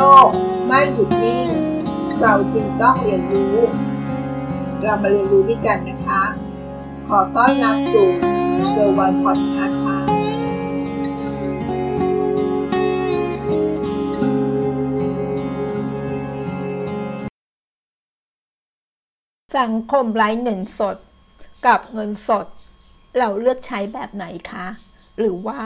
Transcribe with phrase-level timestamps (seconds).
[0.00, 0.30] ลก
[0.66, 1.48] ไม่หยุดนิ่ง
[2.20, 3.56] เราจึงต้องเรียนรู้
[4.82, 6.22] เรามาเรียนรู้ด้วยกันนะคะ
[7.08, 8.08] ขอต้อนรับสู่
[8.70, 9.98] เซอร์วันพอดคาส์ค่ะ
[19.58, 20.96] สังคมไร้เงินสด
[21.66, 22.46] กับเงินสด
[23.18, 24.66] เราเลือกใช้แบบไหนคะ
[25.18, 25.60] หรือว่า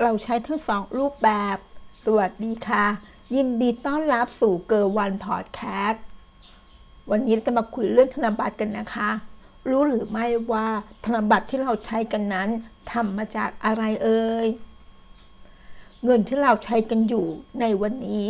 [0.00, 1.56] เราใช้ทั้งสองรูปแบบ
[2.04, 2.86] สวัสดีค่ะ
[3.36, 6.04] ยินดีต้อนรับสู่เกอร์วันพอดแคสต์
[7.10, 9.10] วันนี้จะมาคุยเรื่องธนบัตรกันนะคะ
[9.68, 10.68] รู้หรือไม่ว่า
[11.04, 12.48] ธนบัตรที่เราใช้กันนั้น
[12.92, 14.48] ทำมาจากอะไรเอ่ย
[16.04, 17.26] เงินที่เราใช้กันอยู่
[17.60, 18.28] ในวันนี้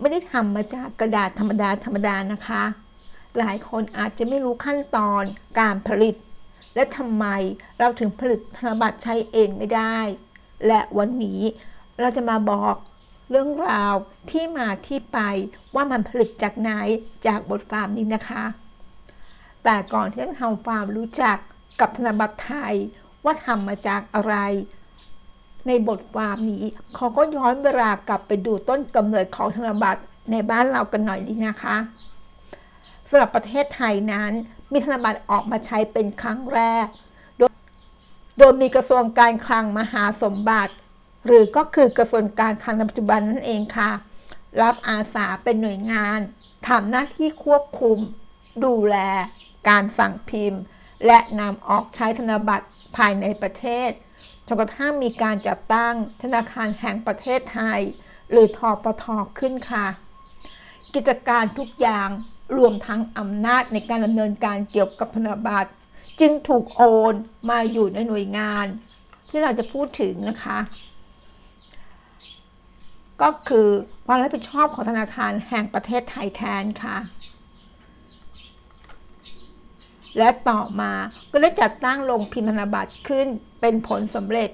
[0.00, 2.62] ไม่ได้ทำมาจากกระดาษธรรมดาธรรมดานะคะ
[3.38, 5.22] หลายคนอาจจะไม่รู้ขั้นตอน
[5.58, 6.14] การผลิต
[6.74, 7.26] และทำไม
[7.78, 9.98] เราถึงผลิตธนบัตรใช้เองไม่ได้
[10.66, 11.40] และวันนี้
[12.00, 12.76] เราจะมาบอก
[13.30, 13.94] เรื่องราว
[14.30, 15.18] ที่มาที่ไป
[15.74, 16.70] ว่ามันผลิตจากไหน
[17.26, 18.44] จากบทความนี้นะคะ
[19.64, 21.36] แต่ก่อนที่จะทำความรู้จัก
[21.80, 22.74] กับธนบัตรไทย
[23.24, 24.34] ว่าทำมาจากอะไร
[25.66, 26.64] ในบทความนี้
[26.94, 31.76] เขาก็ย้อนเวลากลับไปดูต้นกำเนิดของธนบัตรในบ้านเรากันหน่อยดีนะคะ
[33.08, 34.32] สำหรับประเทศไทยนั้น
[34.72, 36.86] มีธนบัตรออกมาใช้เป็นครั้งแรก
[37.38, 37.52] โดย
[38.38, 40.74] โดยมีกระทรวงการคลังมหาสมบัติ
[41.26, 43.90] หรือก็คือกระทรวงการคลังในปัจจุบันนั่นเองค่ะ
[44.62, 46.18] รับอาสาเป็นหน่วยงาน
[46.68, 47.98] ทำหน้าที่ควบคุม
[48.64, 48.96] ดูแล
[49.68, 50.60] การสั่งพิมพ์
[51.06, 53.90] และนำออกใช้ธนบัตรภายในประเทศ
[54.46, 57.80] จนกระทั่งมีการจัดตั้งธนาคารแห่งประเทศไทย
[58.30, 59.04] หรือทอปท
[59.38, 59.86] ขึ้นค่ะ
[60.94, 62.08] กิจการทุกอย่าง
[62.56, 65.70] รวมทั้งอำนาจในการดำเนินการเกี่ยวกับธนบัตร
[66.20, 67.14] จึงถูกโอน
[67.50, 68.66] มาอยู่ในหน่วยงาน
[69.28, 70.58] ที่เราจะพูดถึงนะคะ
[73.22, 73.68] ก็คือ
[74.06, 76.96] ความรับผิดชอบของธนาคารแห่งประเทศไทยแทนค่ะ
[80.18, 80.92] และต่อมา
[81.32, 83.26] ก็ได้จัดตั้งลงพิมพ์ธนบัตรขึ้น
[83.60, 84.50] เป็นผลสำเร็จ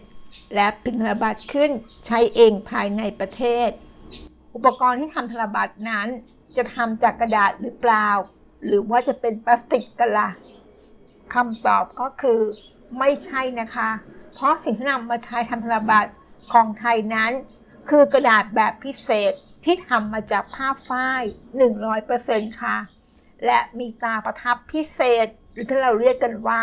[0.54, 1.70] และพิมพ์ธนบัตรขึ้น
[2.06, 3.68] ใช้เองภายในประเทศ
[4.54, 6.08] อุปกรณ์ที่ทำธนบัตรนั้น
[6.56, 8.08] จะทำจากกระดาษหรือเปล่า
[8.66, 10.30] หรือว่าจะเป็นพลาสติกกันละ่ะ
[11.34, 12.40] คำตอบก็คือ
[12.98, 13.90] ไม่ใช่นะคะ
[14.34, 16.10] เพราะสิ่งที่นำมาใช้ทำธนบัตร
[16.52, 17.32] ของไทยนั้น
[17.90, 19.32] คือกระดาษแบบพิเศษ
[19.64, 21.22] ที่ทำมาจากผ้าฝ้าย
[21.92, 22.76] 100%ค่ะ
[23.46, 26.62] และมีตาประทับพิเศษ หรือที่เราเรียกกันว่า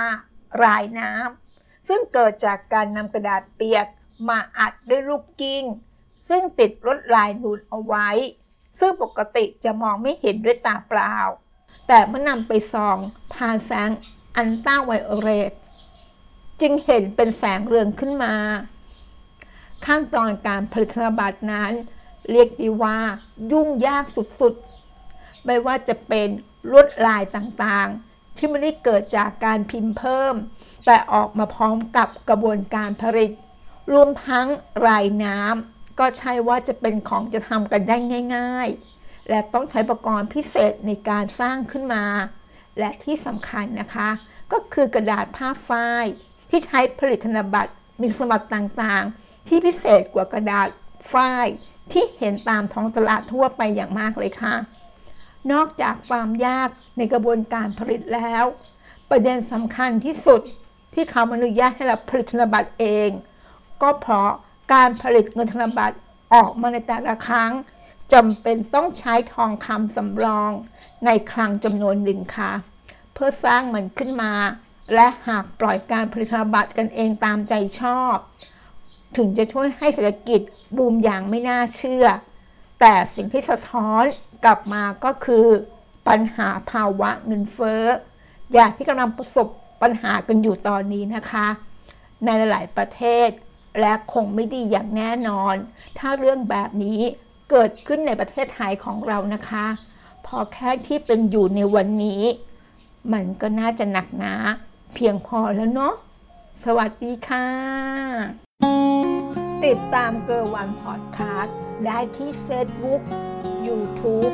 [0.63, 3.88] ลายน้ำซึ่งเกิดจากการนำกระดาษเปียก
[4.29, 5.63] มาอัดด้วยลูกกลิ้ง
[6.29, 8.09] ซึ่งติดลวดลายนูนเอาไว้
[8.79, 11.15] ซึ่งปกติจะมองไม่เห็นด้วยตาเปล่า
[11.88, 12.97] แต่เมื่อนำไปส่อง
[13.33, 13.89] ผ่านแสง
[14.35, 15.51] อัลตราไวโอเลต
[16.61, 18.33] จึงเห็นเป็นแสงเรืองขึ้นมา
[19.85, 21.71] ขั้นตอนการผลิตธนบัตรนั้น
[22.31, 22.99] เรียกได้ว่า
[23.51, 24.03] ยุ่งยาก
[24.39, 26.27] สุดๆ ไม่ว่าจะเป็น
[26.71, 30.35] ลวดลายต่างๆ ที่ไม่ได้เกิดจากการพิมพ์เพิ่ม
[30.85, 33.31] แต่ออกมาพร้อมกับกระบวนการผลิต
[33.93, 34.47] รวมทั้ง
[34.88, 37.97] รายน้ำก็ใช่ว่าจะเป็นของจะทำกันได้
[38.35, 38.67] ง่าย
[38.99, 42.05] ๆ และต้องใช้อุปกรณ์พิเศษในการสร้างขึ้นมา
[42.79, 44.09] และที่สำคัญนะคะ
[44.51, 46.05] ก็คือกระดาษผ้าฝ้าย
[46.49, 47.71] ที่ใช้ผลิตธนบัตร
[48.01, 50.68] มีสมบัติต่างๆ ที่พิเศษกว่ากระดาษ
[51.12, 51.47] ฝ้าย
[51.91, 54.56] ที่เห็นตามท้องตลาดทั่วไปอย่างมากเลยค่ะ
[55.52, 58.44] นอกจากความยากในกระบวนการผลิตแล้ว
[59.09, 60.41] ประเด็นสำคัญที่สุด
[60.94, 63.09] ที่เขาอนุญาตให้เราผลิตธนบัตรเอง
[63.81, 64.31] ก็เพราะ
[64.74, 65.97] การผลิตเงินธนบัตร
[66.34, 67.52] ออกมาในแต่ละครั้ง
[68.13, 70.52] จำเป็นต้องใช้ทองคำสำรอง
[71.06, 72.52] ในคลังจำนวนหนึ่งค่ะ
[73.13, 74.34] เพื่อสร้างมันขึ้นมา
[74.94, 78.16] และหากปล่อยการผลิตธนบัตรกันเองตามใจชอบ
[79.16, 80.41] ถึงจะช่วยให้เศรษฐกิจ
[80.78, 82.06] บูมอย่างไม่น่าเชื่อ
[82.79, 84.03] แต่สิ่งที่สะท้อน
[84.45, 85.47] กลับมาก็คือ
[86.07, 87.84] ปัญหาภาวะเงินเฟ้อ
[88.53, 89.47] อย่างที่กำลังประสบ
[89.81, 91.47] ปัญหากันอยู่ตอนนี้นะคะ
[92.25, 93.29] ในหลายประเทศ
[93.79, 95.56] และคงไม่ดีอย่างแน่นอน
[95.98, 97.00] ถ้าเรื่องแบบนี้
[97.50, 99.65] เกิดขึ้นในประเทศไทยของเรานะคะ
[100.25, 102.24] พอแค่ที่เป็นอยู่ในวันนี้
[103.13, 104.33] มันก็น่าจะหนักหนา
[104.94, 105.94] เพียงพอแล้วเนาะ
[106.65, 108.46] สวัสดีค่ะ
[109.65, 113.01] ติดตามเกอร์วันพอดคาสต์ได้ที่เฟซบุ๊ก
[113.68, 114.30] ยูทูบ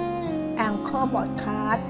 [0.55, 1.87] แองเกอร์บอดคาสต์